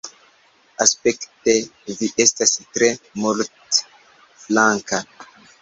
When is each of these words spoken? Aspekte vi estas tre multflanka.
Aspekte 0.85 1.55
vi 1.99 2.09
estas 2.25 2.55
tre 2.71 2.89
multflanka. 3.25 5.03